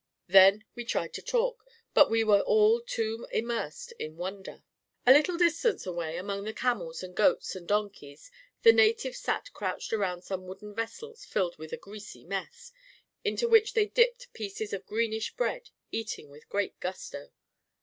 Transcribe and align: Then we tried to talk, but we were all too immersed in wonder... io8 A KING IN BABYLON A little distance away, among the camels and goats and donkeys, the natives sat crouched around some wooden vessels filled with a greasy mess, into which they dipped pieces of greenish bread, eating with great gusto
Then 0.27 0.65
we 0.73 0.83
tried 0.83 1.13
to 1.13 1.21
talk, 1.21 1.63
but 1.93 2.09
we 2.09 2.23
were 2.23 2.39
all 2.39 2.81
too 2.81 3.27
immersed 3.31 3.91
in 3.99 4.17
wonder... 4.17 4.53
io8 4.53 4.55
A 4.55 4.55
KING 4.55 4.55
IN 4.55 4.63
BABYLON 4.63 4.65
A 5.05 5.11
little 5.15 5.37
distance 5.37 5.85
away, 5.85 6.17
among 6.17 6.43
the 6.43 6.53
camels 6.53 7.03
and 7.03 7.13
goats 7.13 7.55
and 7.55 7.67
donkeys, 7.67 8.31
the 8.63 8.73
natives 8.73 9.19
sat 9.19 9.53
crouched 9.53 9.93
around 9.93 10.23
some 10.23 10.47
wooden 10.47 10.73
vessels 10.73 11.23
filled 11.23 11.59
with 11.59 11.71
a 11.71 11.77
greasy 11.77 12.23
mess, 12.23 12.71
into 13.23 13.47
which 13.47 13.73
they 13.73 13.85
dipped 13.85 14.33
pieces 14.33 14.73
of 14.73 14.87
greenish 14.87 15.35
bread, 15.35 15.69
eating 15.91 16.29
with 16.31 16.49
great 16.49 16.79
gusto 16.79 17.29